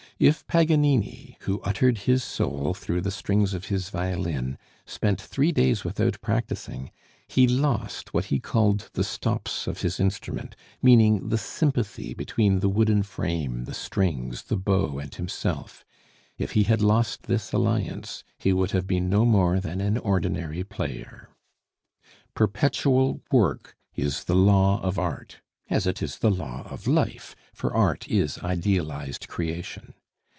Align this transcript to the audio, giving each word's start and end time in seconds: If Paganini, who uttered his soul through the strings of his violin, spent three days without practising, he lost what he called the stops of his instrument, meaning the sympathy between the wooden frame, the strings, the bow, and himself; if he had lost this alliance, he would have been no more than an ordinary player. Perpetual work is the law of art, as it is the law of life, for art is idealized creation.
If 0.19 0.45
Paganini, 0.45 1.35
who 1.39 1.61
uttered 1.61 1.97
his 2.05 2.23
soul 2.23 2.75
through 2.75 3.01
the 3.01 3.09
strings 3.09 3.55
of 3.55 3.65
his 3.69 3.89
violin, 3.89 4.59
spent 4.85 5.19
three 5.19 5.51
days 5.51 5.83
without 5.83 6.21
practising, 6.21 6.91
he 7.27 7.47
lost 7.47 8.13
what 8.13 8.25
he 8.25 8.39
called 8.39 8.91
the 8.93 9.03
stops 9.03 9.65
of 9.65 9.81
his 9.81 9.99
instrument, 9.99 10.55
meaning 10.79 11.29
the 11.29 11.39
sympathy 11.39 12.13
between 12.13 12.59
the 12.59 12.69
wooden 12.69 13.01
frame, 13.01 13.63
the 13.63 13.73
strings, 13.73 14.43
the 14.43 14.55
bow, 14.57 14.99
and 14.99 15.15
himself; 15.15 15.83
if 16.37 16.51
he 16.51 16.65
had 16.65 16.83
lost 16.83 17.23
this 17.23 17.51
alliance, 17.51 18.23
he 18.37 18.53
would 18.53 18.69
have 18.73 18.85
been 18.85 19.09
no 19.09 19.25
more 19.25 19.59
than 19.59 19.81
an 19.81 19.97
ordinary 19.97 20.63
player. 20.63 21.29
Perpetual 22.35 23.21
work 23.31 23.75
is 23.95 24.23
the 24.25 24.35
law 24.35 24.79
of 24.83 24.99
art, 24.99 25.41
as 25.67 25.87
it 25.87 25.99
is 26.03 26.19
the 26.19 26.29
law 26.29 26.61
of 26.69 26.85
life, 26.85 27.35
for 27.55 27.73
art 27.73 28.07
is 28.07 28.37
idealized 28.43 29.27
creation. 29.27 29.95